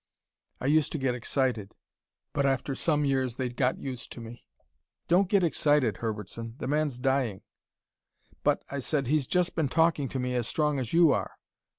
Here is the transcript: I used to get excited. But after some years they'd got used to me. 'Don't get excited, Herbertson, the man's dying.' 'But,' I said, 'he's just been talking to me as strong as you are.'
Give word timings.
I 0.59 0.65
used 0.65 0.91
to 0.93 0.97
get 0.97 1.13
excited. 1.13 1.75
But 2.33 2.43
after 2.47 2.73
some 2.73 3.05
years 3.05 3.35
they'd 3.35 3.55
got 3.55 3.77
used 3.77 4.11
to 4.13 4.19
me. 4.19 4.43
'Don't 5.07 5.29
get 5.29 5.43
excited, 5.43 5.97
Herbertson, 5.97 6.55
the 6.57 6.65
man's 6.65 6.97
dying.' 6.97 7.43
'But,' 8.41 8.63
I 8.71 8.79
said, 8.79 9.05
'he's 9.05 9.27
just 9.27 9.53
been 9.53 9.69
talking 9.69 10.09
to 10.09 10.17
me 10.17 10.33
as 10.33 10.47
strong 10.47 10.79
as 10.79 10.91
you 10.91 11.11
are.' 11.11 11.33